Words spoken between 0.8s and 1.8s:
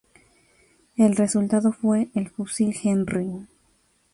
El resultado